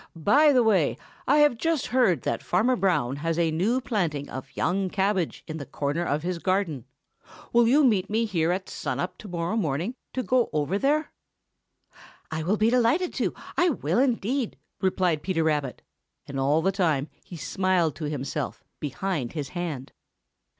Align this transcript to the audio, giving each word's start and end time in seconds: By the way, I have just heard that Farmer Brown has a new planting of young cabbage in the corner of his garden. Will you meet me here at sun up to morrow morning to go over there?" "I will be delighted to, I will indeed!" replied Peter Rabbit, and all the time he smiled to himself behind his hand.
By 0.15 0.51
the 0.51 0.63
way, 0.63 0.97
I 1.27 1.37
have 1.45 1.59
just 1.59 1.85
heard 1.85 2.23
that 2.23 2.41
Farmer 2.41 2.75
Brown 2.75 3.17
has 3.17 3.37
a 3.37 3.51
new 3.51 3.79
planting 3.79 4.27
of 4.31 4.49
young 4.57 4.89
cabbage 4.89 5.43
in 5.47 5.57
the 5.57 5.65
corner 5.67 6.03
of 6.03 6.23
his 6.23 6.39
garden. 6.39 6.85
Will 7.53 7.67
you 7.67 7.83
meet 7.83 8.09
me 8.09 8.25
here 8.25 8.51
at 8.51 8.67
sun 8.67 8.99
up 8.99 9.19
to 9.19 9.27
morrow 9.27 9.55
morning 9.55 9.93
to 10.13 10.23
go 10.23 10.49
over 10.53 10.79
there?" 10.79 11.11
"I 12.31 12.41
will 12.41 12.57
be 12.57 12.71
delighted 12.71 13.13
to, 13.13 13.35
I 13.55 13.69
will 13.69 13.99
indeed!" 13.99 14.57
replied 14.81 15.21
Peter 15.21 15.43
Rabbit, 15.43 15.83
and 16.25 16.39
all 16.39 16.63
the 16.63 16.71
time 16.71 17.07
he 17.23 17.37
smiled 17.37 17.95
to 17.97 18.05
himself 18.05 18.63
behind 18.79 19.33
his 19.33 19.49
hand. 19.49 19.91